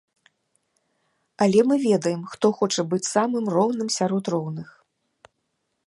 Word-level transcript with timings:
Але 1.45 1.59
мы 1.71 1.75
ведаем, 1.89 2.21
хто 2.31 2.47
хоча 2.63 2.81
быць 2.95 3.03
самым 3.15 3.45
роўным 3.59 3.89
сярод 4.01 4.23
роўных. 4.37 4.69